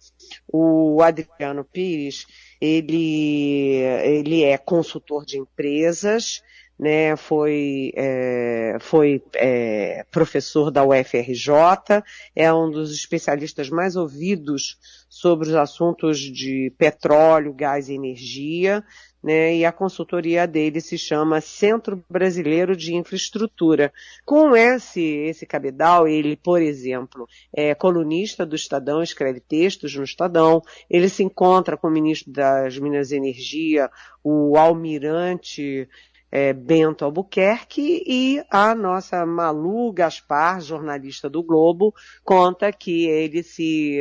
o 0.52 1.02
Adriano 1.04 1.64
Pires, 1.64 2.26
ele, 2.60 3.78
ele 4.04 4.44
é 4.44 4.58
consultor 4.58 5.24
de 5.24 5.38
empresas, 5.38 6.42
né, 6.78 7.16
foi, 7.16 7.92
é, 7.96 8.78
foi 8.80 9.22
é, 9.36 10.06
professor 10.12 10.72
da 10.72 10.84
UFRJ, 10.84 12.04
é 12.36 12.52
um 12.54 12.70
dos 12.70 12.92
especialistas 12.94 13.70
mais 13.70 13.96
ouvidos 13.96 14.78
sobre 15.08 15.48
os 15.48 15.56
assuntos 15.56 16.20
de 16.20 16.74
petróleo, 16.78 17.54
gás 17.54 17.88
e 17.88 17.94
energia, 17.94 18.84
né, 19.24 19.56
e 19.56 19.64
a 19.64 19.72
consultoria 19.72 20.46
dele 20.46 20.82
se 20.82 20.98
chama 20.98 21.40
Centro 21.40 22.04
Brasileiro 22.10 22.76
de 22.76 22.94
Infraestrutura. 22.94 23.94
Com 24.26 24.54
esse, 24.54 25.02
esse 25.02 25.46
cabedal, 25.46 26.08
ele, 26.08 26.36
por 26.36 26.62
exemplo, 26.62 27.26
é 27.56 27.74
colunista 27.74 28.46
do 28.46 28.56
Estadão, 28.56 29.02
escreve 29.02 29.40
textos 29.40 29.96
no 29.96 30.04
Estadão, 30.04 30.62
ele 30.90 31.08
se 31.08 31.24
encontra 31.24 31.78
com 31.78 31.88
o 31.88 31.92
ministro 31.92 32.34
das 32.34 32.78
Minas 32.78 33.12
e 33.12 33.16
Energia, 33.16 33.90
o 34.22 34.58
almirante 34.58 35.88
é, 36.36 36.52
Bento 36.52 37.06
Albuquerque 37.06 38.04
e 38.08 38.44
a 38.50 38.74
nossa 38.74 39.24
Malu 39.24 39.94
Gaspar, 39.94 40.60
jornalista 40.62 41.30
do 41.30 41.44
Globo, 41.44 41.94
conta 42.24 42.74
que 42.74 43.06
ele 43.06 43.44
se, 43.44 44.00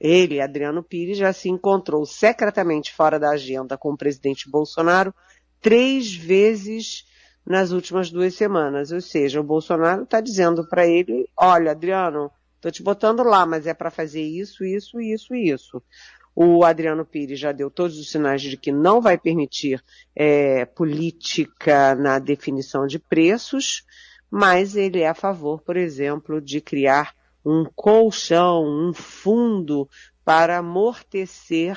ele, 0.00 0.40
Adriano 0.40 0.82
Pires, 0.82 1.16
já 1.16 1.32
se 1.32 1.48
encontrou 1.48 2.04
secretamente 2.04 2.92
fora 2.92 3.16
da 3.16 3.30
agenda 3.30 3.78
com 3.78 3.92
o 3.92 3.96
presidente 3.96 4.50
Bolsonaro 4.50 5.14
três 5.60 6.12
vezes 6.12 7.04
nas 7.46 7.70
últimas 7.70 8.10
duas 8.10 8.34
semanas. 8.34 8.90
Ou 8.90 9.00
seja, 9.00 9.40
o 9.40 9.44
Bolsonaro 9.44 10.02
está 10.02 10.20
dizendo 10.20 10.68
para 10.68 10.84
ele, 10.84 11.30
olha, 11.36 11.70
Adriano, 11.70 12.28
estou 12.56 12.72
te 12.72 12.82
botando 12.82 13.22
lá, 13.22 13.46
mas 13.46 13.68
é 13.68 13.72
para 13.72 13.88
fazer 13.88 14.22
isso, 14.22 14.64
isso, 14.64 15.00
isso 15.00 15.32
isso. 15.32 15.80
O 16.40 16.64
Adriano 16.64 17.04
Pires 17.04 17.40
já 17.40 17.50
deu 17.50 17.68
todos 17.68 17.98
os 17.98 18.12
sinais 18.12 18.40
de 18.40 18.56
que 18.56 18.70
não 18.70 19.00
vai 19.00 19.18
permitir 19.18 19.82
é, 20.14 20.64
política 20.64 21.96
na 21.96 22.20
definição 22.20 22.86
de 22.86 22.96
preços, 22.96 23.82
mas 24.30 24.76
ele 24.76 25.00
é 25.00 25.08
a 25.08 25.14
favor, 25.14 25.60
por 25.60 25.76
exemplo, 25.76 26.40
de 26.40 26.60
criar 26.60 27.12
um 27.44 27.64
colchão, 27.74 28.64
um 28.64 28.94
fundo 28.94 29.88
para 30.24 30.58
amortecer 30.58 31.76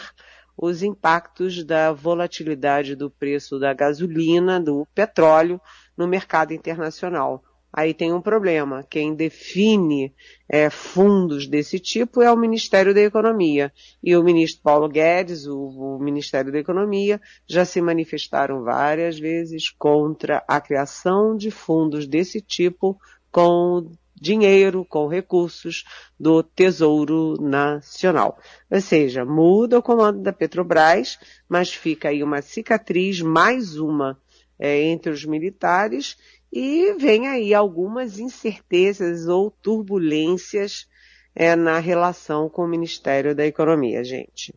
os 0.56 0.84
impactos 0.84 1.64
da 1.64 1.92
volatilidade 1.92 2.96
do 2.96 3.10
preço 3.10 3.58
da 3.58 3.74
gasolina, 3.74 4.60
do 4.60 4.88
petróleo 4.94 5.60
no 5.98 6.08
mercado 6.08 6.54
internacional. 6.54 7.44
Aí 7.74 7.94
tem 7.94 8.12
um 8.12 8.22
problema. 8.22 8.86
Quem 8.90 9.16
define 9.16 10.14
é, 10.50 10.70
fundos 10.70 11.48
desse 11.48 11.80
tipo 11.80 12.22
é 12.22 12.32
o 12.32 12.38
Ministério 12.38 12.94
da 12.94 13.02
Economia. 13.02 13.72
E 14.04 14.16
o 14.16 14.24
ministro 14.24 14.62
Paulo 14.62 14.90
Guedes, 14.90 15.46
o, 15.48 15.58
o, 15.58 16.00
Ministério 16.00 16.52
da 16.52 16.60
Economia, 16.60 17.22
já 17.48 17.64
se 17.64 17.82
manifestaram 17.82 18.64
várias 18.64 19.18
vezes 19.18 19.70
contra 19.70 20.44
a 20.48 20.60
criação 20.60 21.36
de 21.36 21.50
fundos 21.50 22.06
desse 22.06 22.42
tipo 22.42 23.00
com 23.32 23.90
dinheiro, 24.14 24.86
com 24.86 25.08
recursos 25.08 25.84
do 26.20 26.44
Tesouro 26.44 27.42
Nacional. 27.42 28.38
Ou 28.70 28.82
seja, 28.82 29.26
muda 29.26 29.80
o 29.80 29.82
comando 29.82 30.22
da 30.22 30.34
Petrobras, 30.34 31.18
mas 31.50 31.74
fica 31.74 32.10
aí 32.10 32.22
uma 32.22 32.42
cicatriz, 32.42 33.22
mais 33.22 33.78
uma, 33.78 34.20
é, 34.60 34.84
entre 34.84 35.12
os 35.12 35.26
militares 35.26 36.18
e 36.52 36.94
vem 36.94 37.28
aí 37.28 37.54
algumas 37.54 38.20
incertezas 38.20 39.28
ou 39.28 39.50
turbulências 39.50 40.88
é, 41.36 41.56
na 41.56 41.80
relação 41.80 42.50
com 42.50 42.64
o 42.64 42.68
Ministério 42.68 43.34
da 43.34 43.46
Economia, 43.46 44.04
gente. 44.04 44.54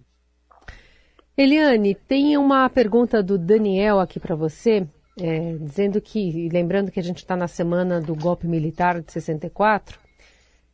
Eliane, 1.36 1.94
tem 1.94 2.36
uma 2.36 2.68
pergunta 2.68 3.22
do 3.22 3.38
Daniel 3.38 4.00
aqui 4.00 4.18
para 4.18 4.34
você, 4.34 4.86
é, 5.20 5.56
dizendo 5.60 6.00
que, 6.00 6.48
lembrando 6.52 6.90
que 6.90 7.00
a 7.00 7.02
gente 7.02 7.18
está 7.18 7.36
na 7.36 7.48
semana 7.48 8.00
do 8.00 8.14
golpe 8.14 8.46
militar 8.46 9.00
de 9.00 9.12
64, 9.12 9.98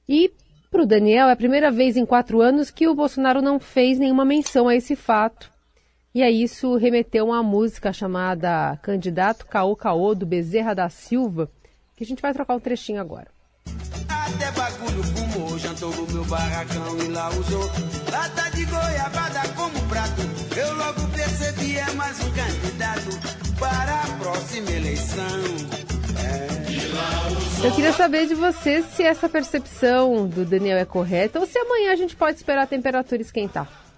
e 0.09 0.33
para 0.71 0.83
o 0.83 0.87
Daniel 0.87 1.29
é 1.29 1.33
a 1.33 1.37
primeira 1.37 1.71
vez 1.71 1.97
em 1.97 2.07
quatro 2.07 2.41
anos 2.41 2.71
que 2.71 2.87
o 2.87 2.95
Bolsonaro 2.95 3.43
não 3.43 3.59
fez 3.59 3.99
nenhuma 3.99 4.25
menção 4.25 4.69
a 4.69 4.75
esse 4.75 4.95
fato. 4.95 5.51
E 6.13 6.25
aí 6.25 6.43
isso 6.43 6.75
remeteu 6.77 7.27
a 7.27 7.37
uma 7.37 7.43
música 7.43 7.93
chamada 7.93 8.77
Candidato 8.83 9.47
Caô 9.47 9.77
Caô, 9.77 10.13
do 10.13 10.27
Bezerra 10.27 10.75
da 10.75 10.89
Silva, 10.89 11.49
que 11.95 12.03
a 12.03 12.07
gente 12.07 12.21
vai 12.21 12.33
trocar 12.33 12.57
um 12.57 12.61
trechinho 12.61 13.01
agora. 13.01 13.29
Até 14.09 14.51
bagulho 14.51 15.05
fumou, 15.05 15.57
jantou 15.57 15.95
no 15.95 16.13
meu 16.13 16.25
barracão 16.25 16.99
e 16.99 17.09
lá 17.09 17.29
usou 17.31 17.63
lata 18.11 18.51
de 18.57 18.65
goiabada 18.65 19.41
como 19.55 19.89
prato. 19.89 20.23
Eu 20.57 20.75
logo 20.75 21.01
percebi, 21.15 21.77
é 21.77 21.93
mais 21.93 22.19
um 22.19 22.31
candidato 22.33 23.59
para 23.61 24.03
a 24.03 24.19
próxima 24.19 24.71
eleição. 24.73 25.25
É. 26.27 27.67
Eu 27.67 27.73
queria 27.73 27.93
saber 27.93 28.27
de 28.27 28.35
você 28.35 28.83
se 28.83 29.05
essa 29.05 29.29
percepção 29.29 30.27
do 30.27 30.45
Daniel 30.45 30.79
é 30.79 30.85
correta 30.85 31.39
ou 31.39 31.47
se 31.47 31.57
amanhã 31.57 31.93
a 31.93 31.97
gente 31.97 32.17
pode 32.17 32.37
esperar 32.37 32.63
a 32.63 32.67
temperatura 32.67 33.23
esquentar. 33.23 33.90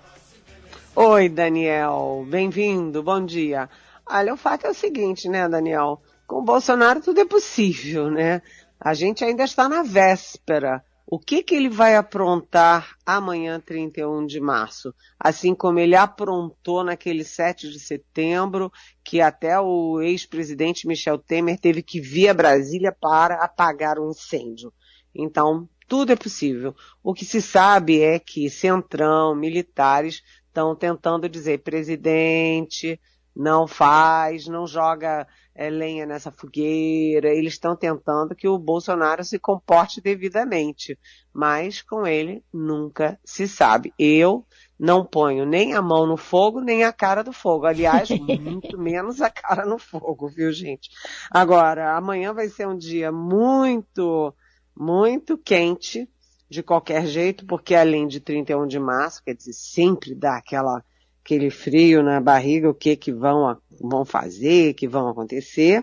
Oi, 0.94 1.30
Daniel. 1.30 2.26
Bem-vindo. 2.28 3.02
Bom 3.02 3.24
dia. 3.24 3.66
Olha, 4.06 4.34
o 4.34 4.36
fato 4.36 4.66
é 4.66 4.70
o 4.70 4.74
seguinte, 4.74 5.26
né, 5.26 5.48
Daniel? 5.48 6.02
Com 6.26 6.40
o 6.40 6.44
Bolsonaro 6.44 7.00
tudo 7.00 7.18
é 7.18 7.24
possível, 7.24 8.10
né? 8.10 8.42
A 8.78 8.92
gente 8.92 9.24
ainda 9.24 9.42
está 9.42 9.70
na 9.70 9.82
véspera. 9.82 10.84
O 11.06 11.18
que, 11.18 11.42
que 11.42 11.54
ele 11.54 11.70
vai 11.70 11.96
aprontar 11.96 12.94
amanhã, 13.06 13.58
31 13.58 14.26
de 14.26 14.38
março? 14.38 14.94
Assim 15.18 15.54
como 15.54 15.78
ele 15.78 15.96
aprontou 15.96 16.84
naquele 16.84 17.24
7 17.24 17.70
de 17.70 17.80
setembro, 17.80 18.70
que 19.02 19.22
até 19.22 19.58
o 19.58 19.98
ex-presidente 20.02 20.86
Michel 20.86 21.16
Temer 21.16 21.58
teve 21.58 21.82
que 21.82 22.02
vir 22.02 22.28
a 22.28 22.34
Brasília 22.34 22.92
para 22.92 23.36
apagar 23.36 23.98
o 23.98 24.08
um 24.08 24.10
incêndio. 24.10 24.70
Então, 25.14 25.66
tudo 25.92 26.10
é 26.10 26.16
possível. 26.16 26.74
O 27.02 27.12
que 27.12 27.24
se 27.24 27.42
sabe 27.42 28.00
é 28.00 28.18
que 28.18 28.48
Centrão, 28.48 29.34
militares, 29.34 30.22
estão 30.52 30.76
tentando 30.76 31.30
dizer, 31.30 31.62
presidente, 31.62 33.00
não 33.34 33.66
faz, 33.66 34.46
não 34.46 34.66
joga 34.66 35.26
é, 35.54 35.70
lenha 35.70 36.04
nessa 36.04 36.30
fogueira. 36.30 37.30
Eles 37.30 37.54
estão 37.54 37.74
tentando 37.74 38.34
que 38.34 38.46
o 38.46 38.58
Bolsonaro 38.58 39.24
se 39.24 39.38
comporte 39.38 40.02
devidamente, 40.02 40.98
mas 41.32 41.80
com 41.80 42.06
ele 42.06 42.44
nunca 42.52 43.18
se 43.24 43.48
sabe. 43.48 43.94
Eu 43.98 44.46
não 44.78 45.06
ponho 45.06 45.46
nem 45.46 45.72
a 45.72 45.80
mão 45.80 46.06
no 46.06 46.18
fogo, 46.18 46.60
nem 46.60 46.84
a 46.84 46.92
cara 46.92 47.24
do 47.24 47.32
fogo. 47.32 47.64
Aliás, 47.64 48.10
muito 48.20 48.78
menos 48.78 49.22
a 49.22 49.30
cara 49.30 49.64
no 49.64 49.78
fogo, 49.78 50.28
viu, 50.28 50.52
gente? 50.52 50.90
Agora, 51.30 51.96
amanhã 51.96 52.34
vai 52.34 52.48
ser 52.48 52.68
um 52.68 52.76
dia 52.76 53.10
muito, 53.10 54.34
muito 54.76 55.38
quente 55.38 56.06
de 56.52 56.62
qualquer 56.62 57.06
jeito, 57.06 57.46
porque 57.46 57.74
além 57.74 58.06
de 58.06 58.20
31 58.20 58.66
de 58.66 58.78
março, 58.78 59.22
quer 59.24 59.34
dizer, 59.34 59.54
sempre 59.54 60.14
dá 60.14 60.36
aquela, 60.36 60.84
aquele 61.24 61.50
frio 61.50 62.02
na 62.02 62.20
barriga, 62.20 62.68
o 62.68 62.74
que 62.74 62.94
que 62.94 63.10
vão, 63.10 63.56
vão 63.80 64.04
fazer, 64.04 64.74
que 64.74 64.86
vão 64.86 65.08
acontecer, 65.08 65.82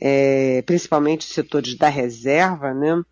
é, 0.00 0.62
principalmente 0.62 1.26
os 1.26 1.34
setores 1.34 1.76
da 1.76 1.90
reserva, 1.90 2.72
né? 2.72 3.02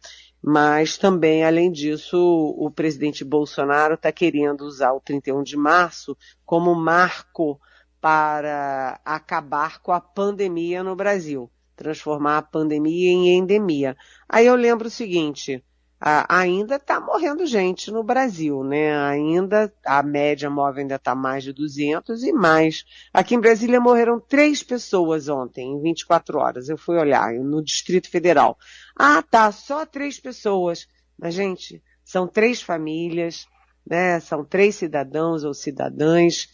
Mas 0.43 0.97
também, 0.97 1.45
além 1.45 1.71
disso, 1.71 2.17
o 2.17 2.71
presidente 2.71 3.23
Bolsonaro 3.23 3.95
está 3.95 4.11
querendo 4.11 4.63
usar 4.63 4.93
o 4.93 5.01
31 5.01 5.43
de 5.43 5.57
março 5.57 6.17
como 6.47 6.75
marco 6.75 7.61
para 8.01 8.99
acabar 9.05 9.83
com 9.83 9.93
a 9.93 10.01
pandemia 10.01 10.83
no 10.83 10.97
Brasil, 10.97 11.51
transformar 11.77 12.39
a 12.39 12.43
pandemia 12.43 13.11
em 13.11 13.37
endemia. 13.37 13.95
Aí 14.29 14.47
eu 14.47 14.55
lembro 14.55 14.87
o 14.87 14.91
seguinte, 14.91 15.63
ah, 16.01 16.27
ainda 16.29 16.77
está 16.77 17.01
morrendo 17.01 17.45
gente 17.45 17.91
no 17.91 18.05
Brasil, 18.05 18.63
né? 18.63 18.97
Ainda 19.09 19.73
a 19.85 20.01
média 20.01 20.49
móvel 20.49 20.83
ainda 20.83 20.95
está 20.95 21.13
mais 21.13 21.43
de 21.43 21.53
200 21.53 22.23
e 22.23 22.33
mais. 22.33 22.85
Aqui 23.13 23.35
em 23.35 23.41
Brasília 23.41 23.81
morreram 23.81 24.21
três 24.21 24.63
pessoas 24.63 25.29
ontem, 25.29 25.73
em 25.73 25.83
24 25.83 26.39
horas. 26.39 26.69
Eu 26.69 26.79
fui 26.79 26.97
olhar 26.97 27.33
no 27.35 27.63
Distrito 27.63 28.09
Federal. 28.09 28.57
Ah, 28.97 29.23
tá, 29.23 29.51
só 29.51 29.85
três 29.85 30.21
pessoas. 30.21 30.87
Mas, 31.19 31.35
gente, 31.35 31.83
são 32.05 32.29
três 32.29 32.63
famílias, 32.63 33.49
né? 33.85 34.21
São 34.21 34.45
três 34.45 34.77
cidadãos 34.77 35.43
ou 35.43 35.53
cidadãs. 35.53 36.49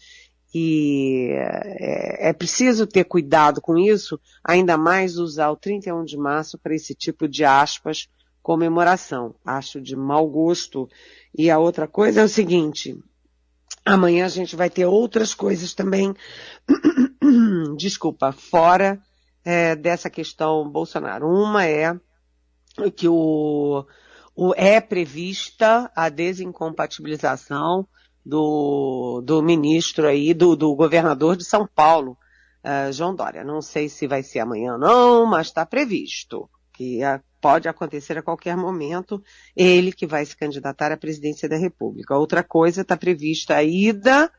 E 0.55 1.29
é, 1.33 2.29
é 2.29 2.33
preciso 2.33 2.87
ter 2.87 3.03
cuidado 3.03 3.61
com 3.61 3.77
isso, 3.77 4.19
ainda 4.43 4.75
mais 4.77 5.17
usar 5.17 5.51
o 5.51 5.57
31 5.57 6.03
de 6.03 6.17
março 6.17 6.57
para 6.57 6.73
esse 6.73 6.95
tipo 6.95 7.27
de 7.27 7.43
aspas 7.43 8.07
comemoração. 8.45 9.33
Acho 9.43 9.81
de 9.81 9.95
mau 9.95 10.29
gosto. 10.29 10.87
E 11.35 11.49
a 11.49 11.57
outra 11.57 11.87
coisa 11.87 12.21
é 12.21 12.23
o 12.23 12.29
seguinte, 12.29 12.95
amanhã 13.83 14.23
a 14.23 14.29
gente 14.29 14.55
vai 14.55 14.69
ter 14.69 14.85
outras 14.85 15.33
coisas 15.33 15.73
também, 15.73 16.13
desculpa, 17.75 18.31
fora 18.31 19.01
é, 19.43 19.75
dessa 19.75 20.11
questão 20.11 20.69
Bolsonaro. 20.69 21.27
Uma 21.27 21.65
é 21.65 21.99
que 22.95 23.07
o, 23.09 23.83
o 24.35 24.53
é 24.55 24.79
prevista 24.79 25.91
a 25.95 26.07
desincompatibilização 26.07 27.87
do, 28.23 29.23
do 29.25 29.41
ministro 29.41 30.07
aí, 30.07 30.35
do, 30.35 30.55
do 30.55 30.75
governador 30.75 31.35
de 31.35 31.45
São 31.45 31.67
Paulo, 31.67 32.15
uh, 32.63 32.93
João 32.93 33.15
Dória. 33.15 33.43
Não 33.43 33.59
sei 33.59 33.89
se 33.89 34.05
vai 34.05 34.21
ser 34.21 34.41
amanhã 34.41 34.77
não, 34.77 35.25
mas 35.25 35.47
está 35.47 35.65
previsto 35.65 36.47
que 36.75 37.01
a 37.01 37.19
pode 37.45 37.69
acontecer 37.69 38.17
a 38.17 38.23
qualquer 38.23 38.57
momento, 38.57 39.21
ele 39.55 39.91
que 39.91 40.07
vai 40.07 40.25
se 40.25 40.35
candidatar 40.35 40.91
à 40.91 40.97
presidência 40.97 41.47
da 41.47 41.55
República. 41.55 42.17
Outra 42.17 42.41
coisa, 42.41 42.81
está 42.81 42.97
prevista 42.97 43.57
a 43.57 43.63
ida 43.63 44.31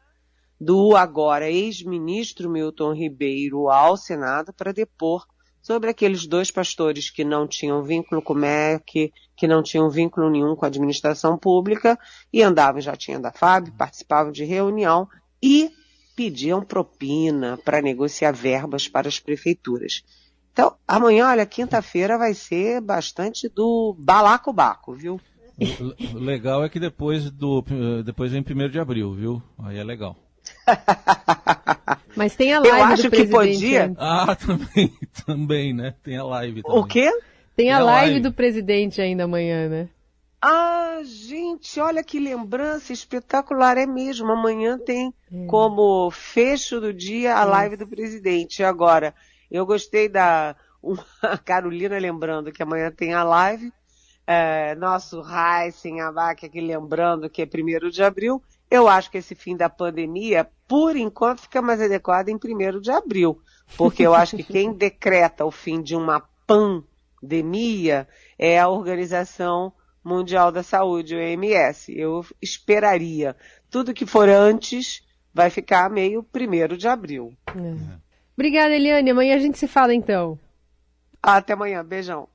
do 0.61 0.97
agora 0.97 1.49
ex-ministro 1.49 2.51
Milton 2.51 2.93
Ribeiro 2.95 3.69
ao 3.69 3.97
Senado 3.97 4.53
para 4.53 4.73
depor 4.73 5.25
sobre 5.63 5.89
aqueles 5.89 6.27
dois 6.27 6.51
pastores 6.51 7.09
que 7.09 7.23
não 7.23 7.47
tinham 7.47 7.81
vínculo 7.85 8.21
com 8.21 8.33
o 8.33 8.37
MEC, 8.37 9.13
que 9.37 9.47
não 9.47 9.63
tinham 9.63 9.89
vínculo 9.89 10.29
nenhum 10.29 10.57
com 10.57 10.65
a 10.65 10.69
administração 10.69 11.39
pública 11.39 11.97
e 12.33 12.43
andavam, 12.43 12.81
já 12.81 12.97
tinham 12.97 13.21
da 13.21 13.31
FAB, 13.31 13.71
participavam 13.79 14.33
de 14.33 14.45
reunião 14.45 15.07
e 15.41 15.71
pediam 16.17 16.61
propina 16.61 17.57
para 17.65 17.81
negociar 17.81 18.33
verbas 18.33 18.89
para 18.89 19.07
as 19.07 19.21
prefeituras. 19.21 20.03
Então, 20.57 20.75
amanhã, 20.89 21.29
olha, 21.29 21.45
quinta-feira 21.45 22.17
vai 22.17 22.33
ser 22.33 22.81
bastante 22.81 23.47
do 23.47 23.95
balacobaco, 23.99 24.95
viu? 24.95 25.21
O 26.15 26.19
legal 26.19 26.65
é 26.65 26.69
que 26.71 26.81
depois 26.81 27.31
do 27.31 27.63
depois 28.03 28.33
vem 28.33 28.41
1 28.41 28.71
de 28.71 28.81
abril, 28.81 29.13
viu? 29.13 29.43
Aí 29.63 29.77
é 29.77 29.85
legal. 29.85 30.17
Mas 32.17 32.35
tem 32.35 32.55
a 32.55 32.61
live 32.61 32.79
Eu 32.79 32.85
acho 32.85 33.03
do 33.03 33.11
que 33.11 33.27
podia. 33.27 33.93
Ah, 33.99 34.35
também, 34.41 34.95
também, 35.27 35.75
né? 35.75 35.95
Tem 36.03 36.17
a 36.17 36.25
live 36.25 36.63
também. 36.63 36.81
O 36.81 36.85
quê? 36.85 37.11
Tem 37.55 37.71
a 37.71 37.77
Tem 37.77 37.83
a 37.83 37.85
live 37.85 38.11
live. 38.13 38.21
do 38.21 38.33
presidente 38.33 39.03
ainda 39.03 39.25
amanhã, 39.25 39.69
né? 39.69 39.91
Ah, 40.41 41.01
gente, 41.05 41.79
olha 41.81 42.03
que 42.03 42.19
lembrança 42.19 42.95
espetacular, 42.95 43.77
é 43.77 43.85
mesmo. 43.85 44.33
Amanhã 44.33 44.79
tem 44.79 45.13
como 45.49 46.11
fecho 46.11 46.81
do 46.81 46.95
dia 46.95 47.37
a 47.37 47.45
live 47.45 47.77
do 47.77 47.87
presidente. 47.87 48.63
Agora, 48.63 49.15
eu 49.51 49.65
gostei 49.67 50.09
da 50.09 50.55
uma- 50.83 51.05
Carolina 51.45 51.99
lembrando 51.99 52.53
que 52.53 52.63
amanhã 52.63 52.91
tem 52.91 53.15
a 53.15 53.23
live. 53.25 53.73
É, 54.29 54.75
nosso 54.75 55.23
Heisen 55.23 56.01
Abac 56.01 56.45
aqui 56.45 56.61
lembrando 56.61 57.31
que 57.31 57.43
é 57.43 57.47
primeiro 57.47 57.91
de 57.91 58.03
abril. 58.03 58.43
Eu 58.69 58.89
acho 58.89 59.09
que 59.11 59.19
esse 59.19 59.37
fim 59.37 59.57
da 59.57 59.69
pandemia, 59.71 60.49
por 60.67 60.97
enquanto, 60.97 61.43
fica 61.43 61.63
mais 61.63 61.81
adequado 61.81 62.29
em 62.29 62.37
primeiro 62.39 62.81
de 62.81 62.91
abril. 62.91 63.41
Porque 63.77 64.03
eu 64.05 64.15
acho 64.15 64.37
que 64.37 64.43
quem 64.43 64.73
decreta 64.75 65.45
o 65.45 65.53
fim 65.53 65.81
de 65.81 65.95
uma 65.95 66.21
pandemia 67.21 68.09
é 68.39 68.59
a 68.59 68.69
Organização 68.69 69.73
Mundial 70.03 70.51
da 70.53 70.63
Saúde, 70.65 71.15
o 71.15 71.19
OMS. 71.19 71.97
Eu 71.97 72.25
esperaria. 72.43 73.37
Tudo 73.71 73.95
que 73.95 74.07
for 74.07 74.29
antes 74.29 75.05
vai 75.33 75.51
ficar 75.51 75.89
meio 75.91 76.23
primeiro 76.23 76.77
de 76.77 76.89
abril. 76.89 77.33
Obrigada, 78.37 78.75
Eliane. 78.75 79.11
Amanhã 79.11 79.37
a 79.37 79.39
gente 79.39 79.59
se 79.59 79.67
fala 79.67 79.95
então. 79.95 80.39
Até 81.23 81.55
amanhã. 81.55 81.85
Beijão. 81.85 82.29